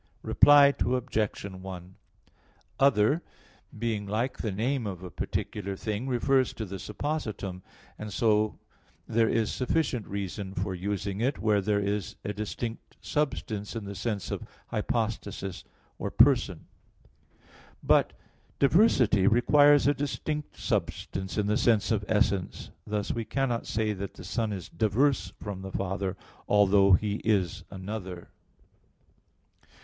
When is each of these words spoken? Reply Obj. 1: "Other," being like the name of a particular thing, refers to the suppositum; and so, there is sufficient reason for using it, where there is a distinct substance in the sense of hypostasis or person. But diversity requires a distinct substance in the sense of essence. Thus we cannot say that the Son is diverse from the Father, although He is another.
Reply 0.23 0.73
Obj. 0.79 1.43
1: 1.45 1.95
"Other," 2.79 3.21
being 3.77 4.07
like 4.07 4.37
the 4.39 4.51
name 4.51 4.87
of 4.87 5.03
a 5.03 5.11
particular 5.11 5.75
thing, 5.75 6.07
refers 6.07 6.53
to 6.53 6.65
the 6.65 6.77
suppositum; 6.79 7.61
and 7.99 8.11
so, 8.11 8.57
there 9.07 9.29
is 9.29 9.51
sufficient 9.51 10.07
reason 10.07 10.55
for 10.55 10.73
using 10.73 11.21
it, 11.21 11.37
where 11.37 11.61
there 11.61 11.79
is 11.79 12.15
a 12.23 12.33
distinct 12.33 12.97
substance 12.99 13.75
in 13.75 13.85
the 13.85 13.93
sense 13.93 14.31
of 14.31 14.41
hypostasis 14.69 15.63
or 15.99 16.09
person. 16.09 16.65
But 17.83 18.13
diversity 18.57 19.27
requires 19.27 19.85
a 19.85 19.93
distinct 19.93 20.57
substance 20.57 21.37
in 21.37 21.45
the 21.45 21.57
sense 21.57 21.91
of 21.91 22.03
essence. 22.07 22.71
Thus 22.87 23.11
we 23.11 23.23
cannot 23.23 23.67
say 23.67 23.93
that 23.93 24.15
the 24.15 24.23
Son 24.23 24.51
is 24.51 24.67
diverse 24.67 25.31
from 25.39 25.61
the 25.61 25.71
Father, 25.71 26.17
although 26.47 26.93
He 26.93 27.17
is 27.17 27.63
another. 27.69 28.29